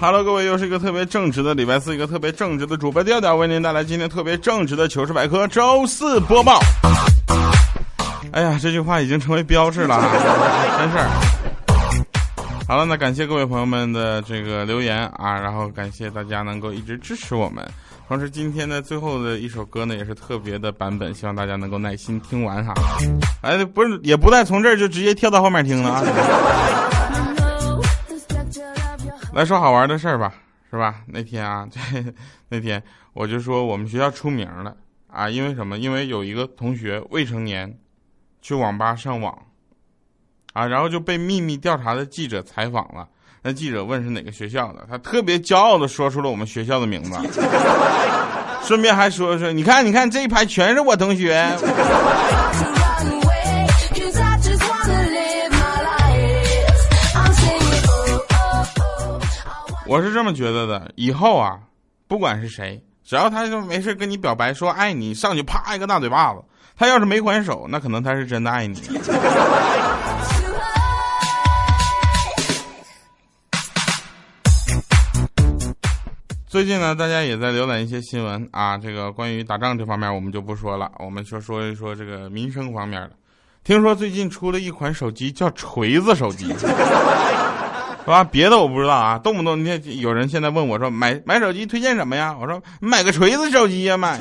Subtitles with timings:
[0.00, 6.58] Hello，各位，又是一个特别正直的礼拜四，一个特别正直的主播调调为您带来今天特别正直的糗事百科周四播报。
[8.32, 10.10] 哎呀，这句话已经成为标志了啊，
[10.78, 11.06] 真事儿。
[12.66, 17.62] 好了，那感谢各位朋友们的这个留言啊，然后感谢大家能够一直支持我们。
[18.08, 22.72] 同时，今天的最后的一首歌呢，也是特别的版本，希望大家能够耐心听完哈。
[23.42, 26.89] 哎，不是，也不带从这儿就直接跳到后面听了啊。
[29.40, 30.34] 来说好玩的事儿吧，
[30.70, 30.96] 是吧？
[31.06, 31.80] 那天啊， 这
[32.50, 32.82] 那天
[33.14, 34.76] 我就说我们学校出名了
[35.10, 35.78] 啊，因为什么？
[35.78, 37.74] 因为有一个同学未成年
[38.42, 39.34] 去网吧上网
[40.52, 43.08] 啊，然后就被秘密调查的记者采访了。
[43.40, 47.18] 那记者问是哪个学校的，他特别骄傲的说出了我们学校的名字，
[48.62, 51.48] 顺便还说说，你看，你看这一排全是我同学。
[59.90, 61.58] 我是这么觉得的，以后啊，
[62.06, 66.40] 不管是谁，只要他就没事跟你表白说爱你，上去啪一个大嘴巴子。
[66.76, 68.80] 他要是没还手，那可能他是真的爱你。
[76.46, 83.10] 最近呢，大家也在浏览一些新闻啊，这个关于打仗这方面我们就不说了，我们就说一说这个民生方面的。
[83.64, 86.54] 听说最近出了一款手机叫锤子手机。
[88.06, 88.24] 啊？
[88.24, 92.36] 别的我不知道啊，动不动你看有人现在问我说买买手机推荐什么呀？
[92.40, 94.18] 我说买个锤子手机呀，买。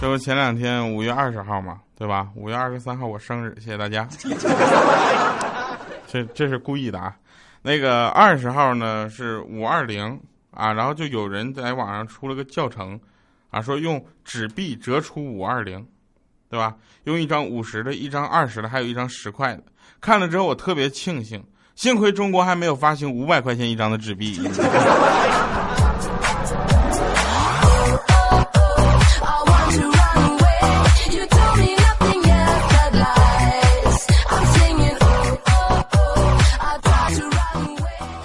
[0.00, 2.28] 这不前两天五月二十号嘛，对吧？
[2.34, 4.06] 五月二十三号我生日，谢谢大家。
[6.06, 7.16] 这这是故意的啊。
[7.62, 13.00] 那个二十号呢是五二零啊，然后就有人在网上出了个教程。
[13.54, 15.86] 啊，说用纸币折出五二零，
[16.50, 16.74] 对吧？
[17.04, 19.62] 用一张五十的，一张二十的，还有一张十块的。
[20.00, 21.40] 看了之后，我特别庆幸，
[21.76, 24.40] 幸亏中国还没有发行五百块钱一张的纸币。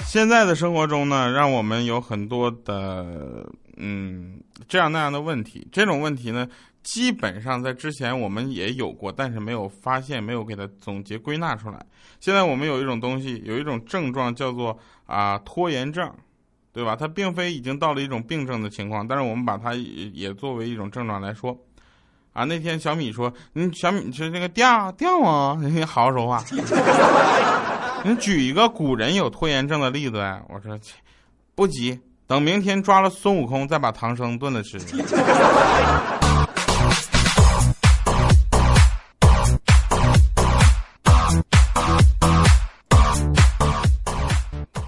[0.08, 3.46] 现在的生活中呢，让我们有很多的
[3.80, 5.68] 嗯这样那样的问题。
[5.72, 6.48] 这种问题呢，
[6.84, 11.84] 基本上在之前我们也有过，但是没有发现，没有给它总结归纳出来。
[12.20, 16.14] 现在我们有一种东西，有一种症状叫做啊拖延症，
[16.72, 16.96] 对吧？
[16.96, 21.58] 它并非已经到了一种病症的情况，但是我们把它也作为一种症状来说。
[22.32, 26.44] 啊，那天小米说，你小米是那个掉掉啊，你好好说话。
[28.06, 30.42] 你举一个古人有拖延症的例子呀？
[30.48, 30.80] 我说，
[31.56, 34.78] 不急，等明天抓了孙悟空，再把唐僧炖了吃。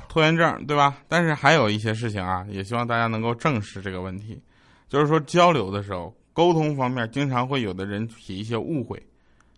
[0.07, 0.95] 拖延症，对吧？
[1.07, 4.39] 但是还有一些事情啊，也希望大家能够正视这个问题，
[4.87, 9.01] 就是说交流的时候，沟通方面经常会有的人起一些误会。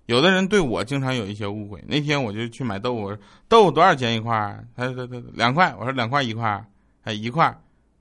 [0.06, 1.84] 有的人对我经常有一些误会。
[1.86, 3.14] 那天我就去买豆腐，
[3.50, 4.58] 豆腐多少钱一块？
[4.74, 5.76] 他他他两块。
[5.78, 6.66] 我说两块一块，
[7.02, 7.54] 还一块，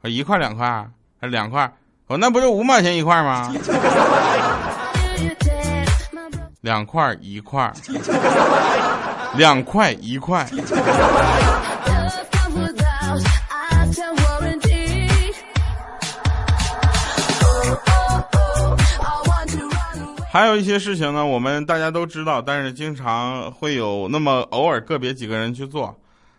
[0.08, 0.88] 一块两块，
[1.20, 1.72] 还两块。
[2.06, 3.52] 我那不就五毛钱一块吗？
[6.60, 7.72] 两块一块，
[9.36, 10.46] 两块一块。
[20.30, 25.94] 还有一些事情呢，我们大家都知道，但是经常会有那么偶尔个别几个人去做，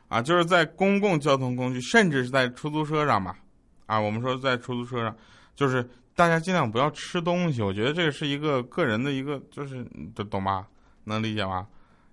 [0.07, 3.35] 啊，就是在公共交通工具，甚至是在出租车上吧，
[3.85, 5.15] 啊，我们说在出租车上，
[5.55, 9.83] 就是大家尽量不要吃东西，我觉得这个是一个个人的一个，就是
[10.15, 10.65] 懂懂吧？
[11.03, 11.67] 能理解吗？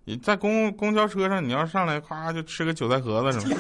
[0.05, 3.57] 你在公公交车上，你要上来夸就吃个韭菜盒子什么，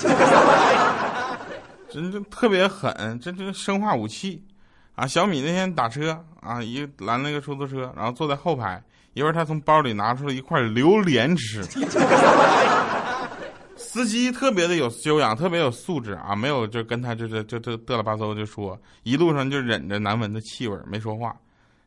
[1.88, 4.42] 真的特别狠，这这生化武器。
[4.96, 8.82] 啊，小米那天打车啊，一拦了一个出租车，然后坐在后排，
[9.14, 11.62] 一会儿他从包里拿出了一块榴莲吃。
[13.92, 21.34] 司机特别的有修养，特别有素质啊，没有就跟他就是就就嘚了吧嗖就说，一路上就忍着难闻的气味没说话。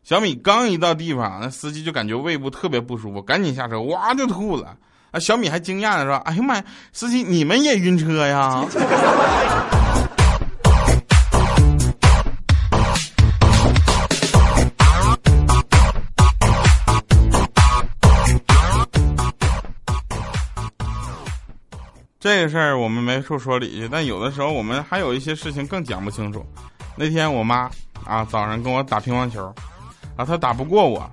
[0.03, 4.75] 小米刚一到地方，那司机就感觉胃部特别不舒服，赶紧下车，哇就吐了。
[5.11, 8.65] 啊，小米还惊讶的说：“哎呀妈呀，司机你们也晕车呀？”
[22.23, 26.41] 这个事儿我们没处说理去，但有的时候我们还有一些事情更讲不清楚。
[26.95, 27.69] 那天我妈
[28.05, 29.53] 啊早上跟我打乒乓球，
[30.15, 31.05] 啊她打不过我，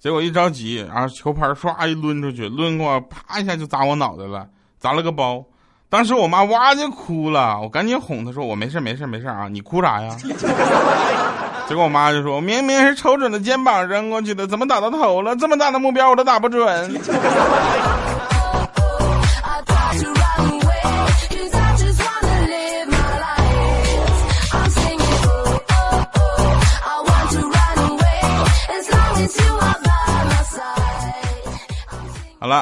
[0.00, 4.44] 结果一着急，然后球拍唰一抡出去，抡过啪一下就砸我脑袋了，
[4.80, 5.40] 砸了个包。
[5.88, 10.16] 当时我妈哇就哭了，我赶紧哄她说我没事没事没事啊，你哭啥呀？
[11.68, 15.36] 结果我妈就说明明是瞅准了肩膀扔过去的，怎么打到头了？
[15.36, 17.00] 这么大的目标我都打不准。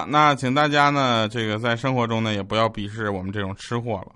[0.09, 4.13] 那请大家呢，这个在生活中呢，也不要鄙视我们这种吃货了，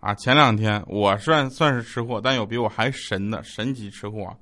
[0.00, 4.36] 啊，前两天我算算是吃货，但有比我还神的神级吃货，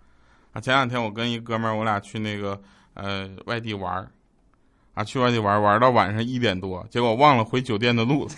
[0.52, 2.60] 啊，前两天我跟一哥们儿，我俩去那个
[2.94, 4.08] 呃外地玩儿，
[4.94, 8.28] 啊，去外地玩玩到晚上一点多，结果忘了回酒店的路，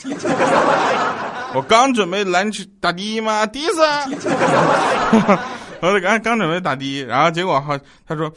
[1.54, 4.26] 我刚准备拦打的嘛，的士，
[5.80, 8.32] 我刚刚准备打的，然后结果哈，他说，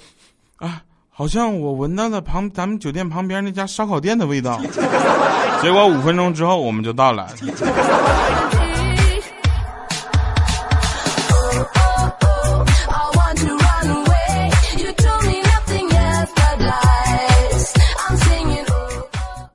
[0.58, 0.82] 啊。
[1.20, 4.58] 好像我闻到了旁咱们酒店旁边那家烧烤店的味道，
[5.62, 7.28] 结果五分钟之后我们就到了。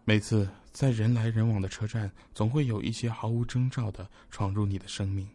[0.05, 5.27] 每次在人来人往的车站，总会有一些毫无征兆的闯入你的生命。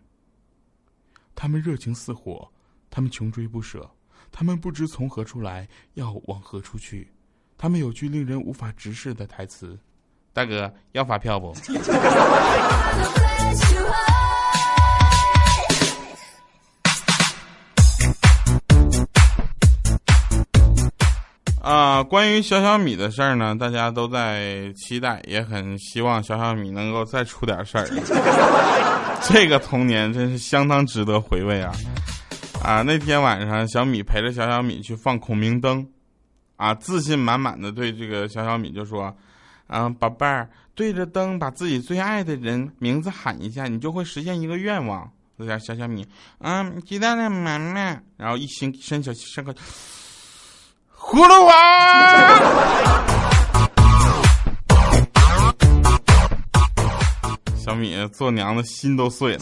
[1.34, 2.48] 他们热情似火，
[2.92, 3.90] 他们穷追不舍。
[4.32, 7.12] 他们不知从何处来，要往何处去。
[7.58, 9.78] 他们有句令人无法直视的台词
[10.32, 11.54] ：“大哥，要发票不？”
[21.62, 27.86] 啊，关于小小米的事儿呢，大家都在期待，也很希望小小米能够再出点事儿。
[29.30, 31.72] 这个童年真是相当值得回味啊！
[32.64, 35.88] 啊，那天晚上，小米陪着小小米去放孔明灯，
[36.56, 39.16] 啊，自信满满的对这个小小米就说
[39.68, 45.10] ：“啊，宝贝儿，对着灯把自己最爱的人名字喊一下，你就会实现一个愿望。”
[45.40, 46.06] 小小小米，
[46.40, 47.98] 嗯，鸡蛋的，妈妈。
[48.18, 49.56] 然后一伸伸小伸个
[50.98, 52.40] 葫芦娃，
[57.58, 59.42] 小米做娘的心都碎了。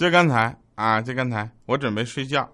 [0.00, 2.48] 就刚才啊，就刚才我准备睡觉，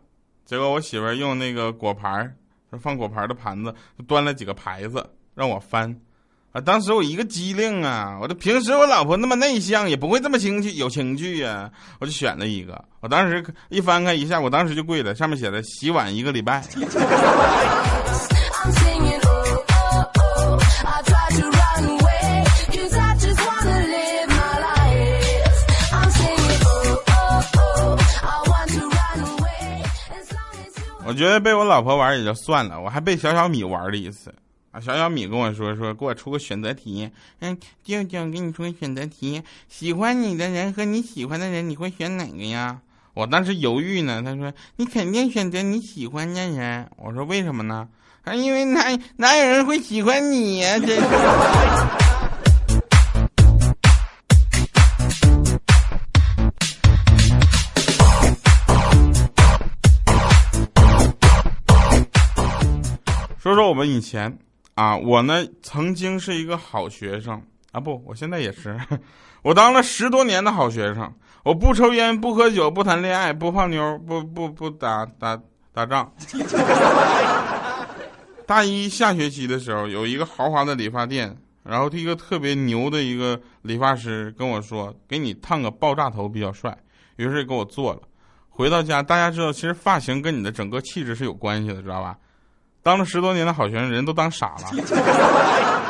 [0.45, 2.35] 结果我媳妇儿用那个果盘儿
[2.81, 3.73] 放果盘的盘子，
[4.09, 5.97] 端了几个牌子让我翻，
[6.51, 11.71] 啊，当时我一个机灵啊，我这平时我老婆那么内向，也不会这么情趣有情趣呀，
[12.01, 16.65] 我就选了一个，我当时一翻开一下，我当时就跪了，上面写的洗碗一个礼拜。
[31.17, 34.33] 觉得被我老婆玩也就算了，我还被小小米玩了一次
[34.71, 34.79] 啊！
[34.79, 37.11] 小小米跟我说说，给我出个选择题。
[37.41, 42.79] 嗯，舅舅给你出个选择题，喜欢你的人和你喜欢的人，你会选哪个呀？
[43.15, 46.87] 我当时犹豫呢，他说你肯定选择你喜欢的人。
[46.97, 47.89] 我说为什么呢？
[48.25, 50.79] 啊，因为哪哪有人会喜欢你呀？
[50.79, 52.06] 这。
[63.47, 64.37] 说说我们以前
[64.75, 68.77] 啊，我呢曾经是一个好学生啊，不，我现在也是，
[69.43, 75.41] 我当了十多年的好学生，我不抽烟，不喝酒，不谈恋爱，不泡妞，不不不打打
[75.73, 76.13] 打仗。
[78.49, 86.77] 大一下学期的时候，有一个豪华的理发店，然后一个特别牛的一个理发师跟我说：“给你烫个爆炸头比较帅。”
[87.15, 88.03] 于是给我做了。
[88.49, 92.19] 回到家，大家知道，其实发型跟你的整个气质是有关系的，知道吧？
[92.87, 94.71] 当了十多年的好学生，人都当傻了。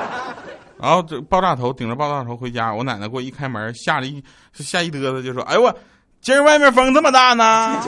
[0.80, 4.24] 然后这爆炸头顶着爆炸头回家，我奶奶给我一开门，吓了一
[4.54, 5.78] 吓一嘚瑟，就说：“哎呦我，
[6.22, 7.82] 今儿外面风这么大呢。”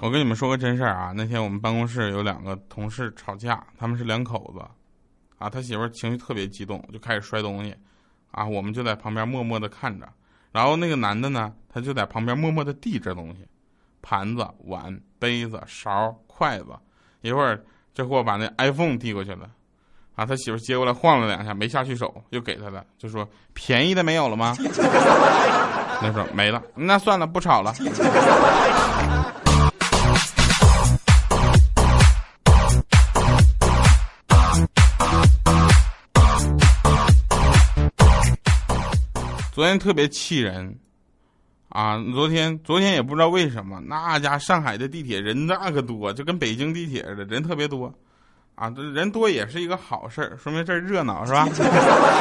[0.00, 4.64] 我跟你们说个真事儿啊，那天我们办公室有两个同事吵架，他们是两口子，
[5.42, 7.74] 啊，他媳妇儿情绪特别激动，就开始摔东西，
[8.30, 10.08] 啊，我们就在旁边默默的看着，
[10.52, 13.44] 然后那个男的呢，他就在旁边默默的递着东西，
[14.02, 16.66] 盘子、碗、杯子、勺、筷子，
[17.22, 17.60] 一会儿
[17.92, 19.50] 这货把那 iPhone 递过去了，
[20.14, 24.54] 啊，他媳妇接过来晃了两下，没下去手，又给他了，就说便宜的没有了吗？
[26.00, 27.74] 那说没了，那算了，不吵了。
[39.52, 40.74] 昨天特别气人，
[41.68, 42.02] 啊！
[42.14, 47.92] 昨天昨天也不知道为什么，那家上海的地铁人那个多，就跟北京地铁似的，人特别多，
[48.54, 51.46] 啊，这人多也是一个好事儿，说明这儿热闹是吧？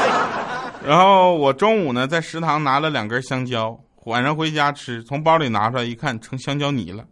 [0.86, 7.06] 然后我中午呢在食堂拿了两根香蕉，晚上回家吃，从包里拿出来一看，成香蕉泥了，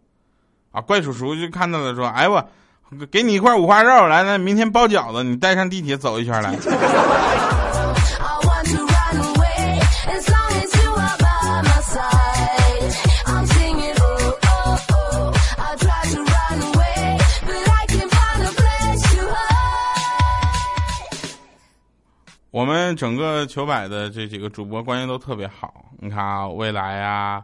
[0.70, 0.82] 啊！
[0.82, 2.46] 怪叔叔就看到了，说：“哎我，
[3.10, 6.54] 给你一块五花肉，来来，明天包饺子，你带上地铁走一圈来。”
[22.50, 27.40] 我们整个球百的这几个主播关系都特别好，你看啊，未来啊，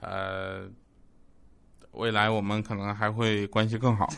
[0.00, 0.60] 呃，
[1.90, 4.08] 未来我们可能还会关系更好。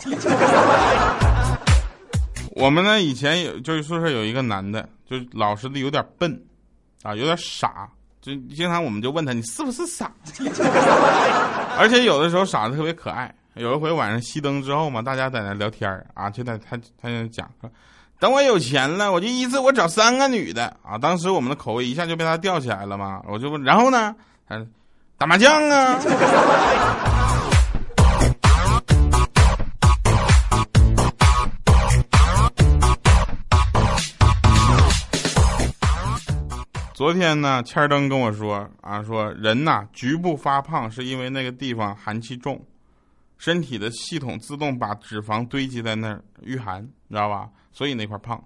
[2.55, 6.39] 我们呢以前有就是宿舍有一个男的，就老实的有点笨，
[7.03, 7.89] 啊，有点傻，
[8.21, 10.13] 就经常我们就问他你是不是傻？
[11.79, 13.35] 而且有的时候傻的特别可爱。
[13.55, 17.51] 有一回晚上熄灯之后嘛，大家在那聊天啊，就在他他就讲。
[18.19, 20.97] 等我有钱了，我就一次我找三个女的啊！
[20.97, 24.17] 当时我们的口味一下就被他吊起来了嘛，我就问，然后呢？
[24.49, 24.67] 嗯，
[25.19, 26.01] 打麻将啊。
[36.95, 42.59] 昨天呢，千灯跟我说啊，说人呐，局部发胖是因为那个地方寒气重，
[43.39, 47.49] 身体的系统自动把脂肪堆积在那儿御寒，你知道吧？
[47.73, 48.43] 所以那块胖，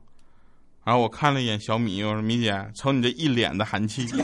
[0.84, 4.06] 然后我看了一眼小米，我说米姐，瞅你这一脸的寒气。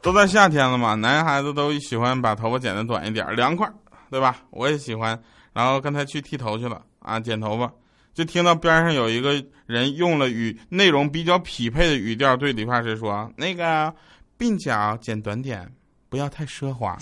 [0.00, 3.70] 都在夏天了嘛，男孩子都喜欢把头发剪得短一点，凉快，
[4.10, 4.36] 对吧？
[4.50, 5.20] 我也喜欢。
[5.52, 7.70] 然后刚才去剃头去了啊，剪头发，
[8.18, 13.94] 就听到边上有一个人用了与内容比较匹配的语调对理发师说：“那个。”
[14.36, 15.68] 鬓角剪短点，
[16.08, 16.98] 不要太奢华。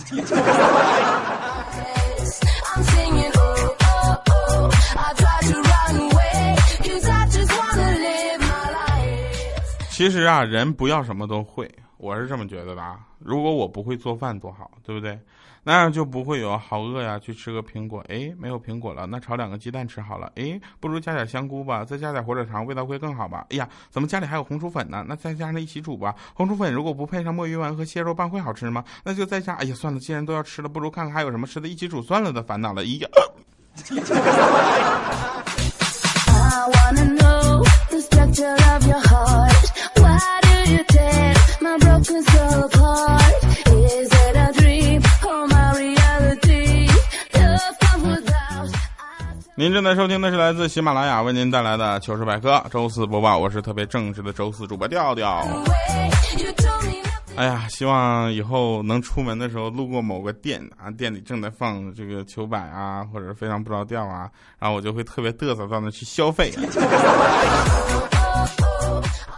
[9.90, 11.66] 其实啊，人不要什么都会。
[11.96, 12.98] 我是这么觉得的啊！
[13.18, 15.18] 如果我不会做饭多好，对不对？
[15.68, 18.00] 那样就不会有好饿呀，去吃个苹果。
[18.08, 20.30] 哎，没有苹果了，那炒两个鸡蛋吃好了。
[20.36, 23.44] 哎，不如加点香菇吧，再加点火腿肠，味道会更好吧？
[23.50, 25.04] 哎呀，怎么家里还有红薯粉呢？
[25.08, 26.14] 那再加上一起煮吧。
[26.34, 28.84] 红薯粉如果不配上墨鱼丸和蟹肉棒会好吃吗？
[29.02, 29.54] 那就再加。
[29.54, 32.82] 哎呀，算了，既然都要吃了，不如看看还有什么吃的，一起煮算了的烦恼了。
[32.82, 33.08] 哎呀。
[49.58, 55.42] 您正在收听的是来自喜马拉雅为您带来的糗事百科周四播报，我是特别正直的周四主播调调。
[57.36, 66.52] 哎呀，希望以后能出门的时候路过某个店啊，店里正在放这个糗百啊，或者非常不着调啊，然后我就会特别嘚瑟到那去消费。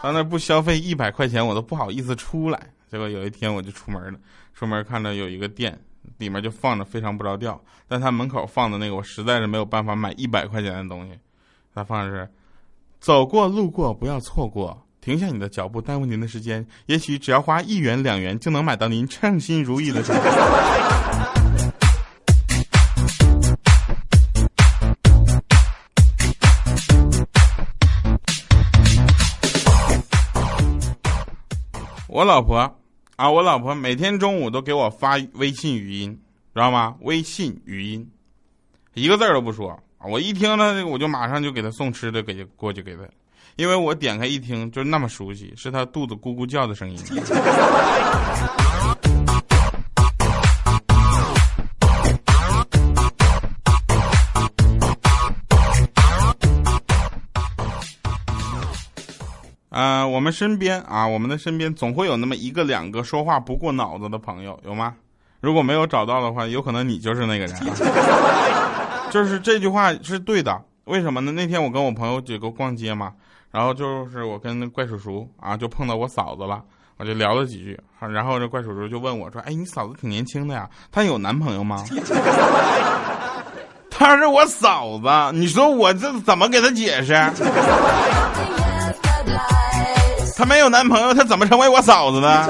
[0.03, 2.61] 到那不消费一百块钱，我都不好意思出来。
[2.91, 4.19] 结果有一天我就出门了，
[4.53, 5.79] 出门看到有一个店，
[6.19, 7.59] 里面就放着非常不着调，
[7.89, 11.19] 但他门口放的那个，我实在是没有办法买一百块钱的东西。
[11.75, 12.29] 他放的是：
[13.01, 16.67] 走过路过不要错过，停下你的脚步，耽误您的时间。
[16.87, 20.21] 也许只要花一元两元，就能买到您称心如意的东西。
[32.09, 32.77] 我老婆
[33.19, 36.17] 啊，我老婆每天中午都给我发微信语音，
[36.55, 36.95] 知道吗？
[37.01, 38.09] 微信语音，
[38.95, 39.77] 一个字都不说。
[40.09, 43.03] 我一听呢，我就马上就给她送吃的，给过去给她，
[43.57, 46.97] 因为我点开一听就那么熟悉，是她肚子咕咕叫的声音。
[60.09, 64.95] 我们身边啊，我们的身边总会有那么一个两个说话不过脑子的朋友，有吗？
[65.41, 67.55] 如果没有找到的话，有可能你就是那个人。
[69.11, 71.33] 就是这句话是对的，为什么呢？
[71.33, 73.13] 那天我跟我朋友几个逛街嘛，
[73.51, 76.63] 然后就是我跟怪叔叔啊，就碰到我嫂子了，
[76.99, 81.85] 我就聊了几句，然后这怪叔叔就问我说：“哎，你嫂子挺年轻的呀，她有男朋友吗？”
[83.91, 87.15] 她是我嫂子，你说我这怎么给她解释？
[90.39, 92.49] 她没有男朋友，她怎么成为我嫂子的？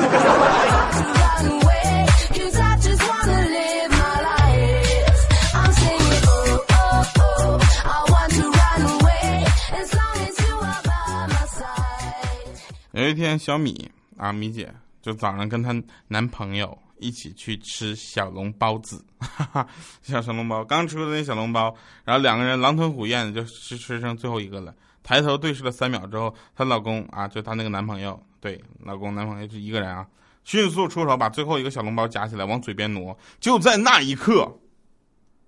[12.92, 15.74] 有一天，小米啊，米姐就早上跟她
[16.08, 19.66] 男朋友一起去吃小笼包子，哈 哈，
[20.02, 24.74] 小小笼包刚出的那小笼包，然后两个人狼吞虎咽的就吃吃剩最后一个了。
[25.08, 30.06] 抬头对视了三秒之后，她老公啊，就她那个男朋友，对，老公男朋友是一个人啊，
[30.44, 33.16] 迅速出手把最后一个小笼包夹起来往嘴边挪。
[33.40, 34.46] 就在那一刻，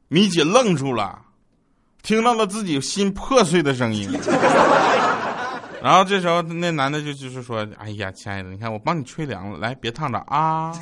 [0.08, 1.20] 米姐愣住了，
[2.02, 4.10] 听到了自己心破碎的声音。
[5.82, 10.72] 然后这时候那男的就就是说：“哎呀，亲爱的，你看我帮你吹凉了，来别烫着啊。”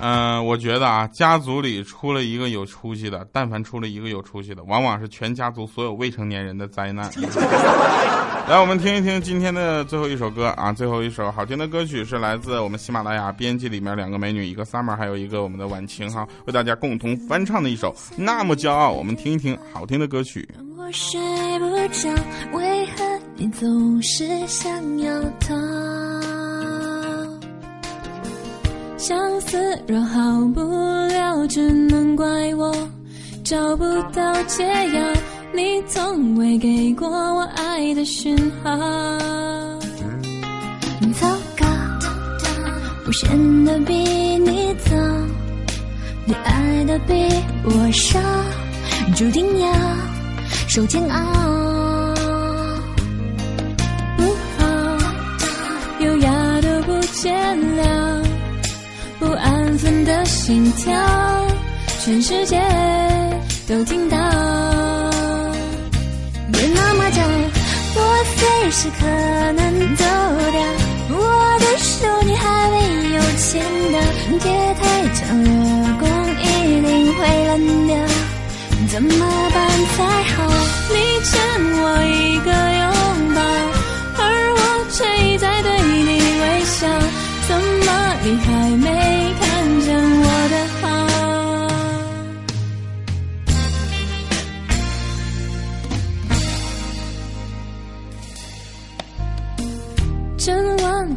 [0.00, 7.10] 嗯，我觉得啊，家族里出了一个有出息的，但凡出了一个有出息的，往往是全家族所有未成年人的灾难。
[8.48, 20.48] 来，我们听一听今天的最后一首歌啊，最后一首好听的歌曲是来自我们喜马拉雅编辑里面两个美女，一个 summer，还有一个我们的晚晴哈，为大家共同翻唱的一首《那么骄傲》，我们听一听好听的歌曲。
[20.76, 21.20] 我睡
[21.58, 22.08] 不着，
[22.52, 23.04] 为何
[23.36, 25.99] 你总是想要逃？
[29.10, 30.20] 相思若好
[30.54, 32.24] 不了，只能怪
[32.54, 32.72] 我
[33.42, 35.02] 找不到解药。
[35.52, 38.70] 你从未给过我爱的讯号。
[41.18, 41.26] 糟
[41.58, 41.66] 糕，
[43.04, 44.96] 我显得比你早，
[46.24, 47.14] 你爱的比
[47.64, 48.20] 我少，
[49.16, 49.72] 注定要
[50.68, 51.59] 受煎熬。
[59.82, 60.92] 分的心跳，
[62.04, 62.60] 全世界
[63.66, 64.18] 都听到。
[66.52, 67.22] 别那么早，
[67.96, 67.98] 我
[68.36, 69.06] 随时可
[69.52, 70.04] 能走
[70.52, 70.60] 掉。
[71.16, 71.18] 我
[71.60, 72.76] 的手你还没
[73.14, 73.62] 有牵
[73.92, 73.98] 到，
[74.46, 74.82] 夜太
[75.14, 75.48] 长，月
[75.98, 76.04] 光
[76.42, 76.44] 一
[76.82, 77.96] 定会冷掉。
[78.90, 79.10] 怎么
[79.54, 79.58] 办
[79.96, 79.98] 才
[80.34, 80.36] 好？
[80.90, 81.30] 你欠
[81.72, 82.48] 我一个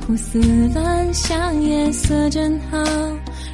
[0.06, 0.38] 胡思
[0.74, 2.78] 乱想，夜色真好，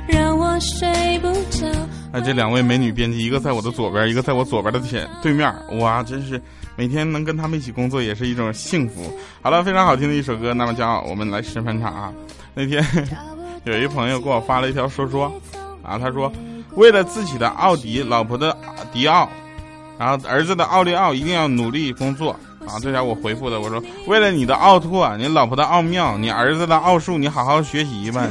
[0.08, 1.68] 让我睡不着。
[2.12, 6.42] 哎，这两位美女编辑，一个在我的左边，一个在我左边的前对面，哇，真是
[6.76, 9.14] 每天能跟他们一起工作也是一种幸福。
[9.44, 12.12] 好了，非常好听的一首歌，那么骄傲，我们来十分场啊。
[12.56, 12.84] 那天
[13.66, 15.32] 有一朋友给我发了一条说说，
[15.84, 16.32] 啊，他说
[16.76, 18.58] 为了自己的奥迪，老婆的
[18.92, 19.30] 迪奥，
[20.00, 22.36] 然后儿子的奥利奥，一定要努力工作。
[22.70, 28.28] 啊，这下我回复的，我说为了你的奥拓，你老婆的奥妙，你儿子的奥数，你好好学习吧。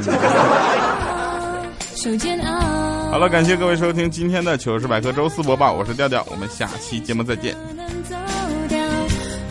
[3.11, 7.53] 好了，感谢各位收听今天的糗事百科周四播报，我是调调，我们下期节目再见。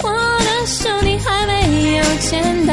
[0.00, 2.72] 我的手你还没有牵到，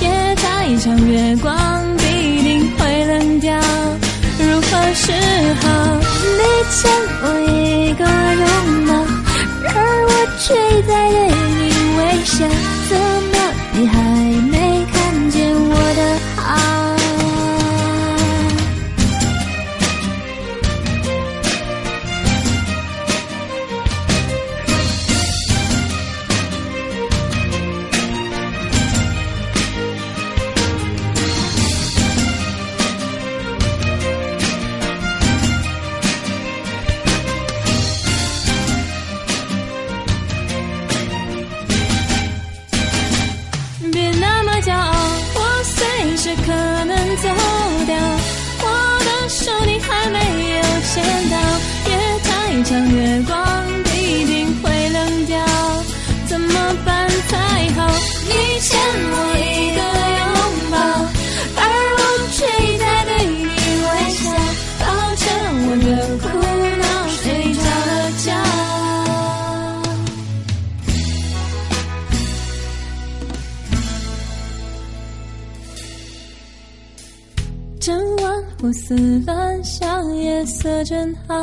[0.00, 3.54] 夜太长，月光必定会冷掉。
[4.38, 5.12] 如何是
[5.60, 5.66] 好？
[6.38, 6.90] 你欠
[7.22, 8.04] 我一个
[8.40, 8.44] 拥
[8.86, 8.92] 抱，
[9.68, 10.10] 而我
[10.50, 11.62] 谁在对你
[11.98, 12.46] 微笑。
[12.88, 13.36] 怎么
[13.78, 13.96] 你还
[14.50, 14.69] 没
[80.40, 81.34] 夜色真好，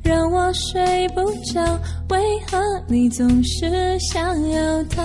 [0.00, 1.20] 让我睡不
[1.52, 1.60] 着。
[2.10, 2.56] 为何
[2.86, 5.02] 你总是想要逃？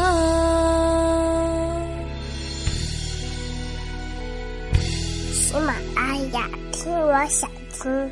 [5.33, 8.11] 喜马拉雅，听我想听。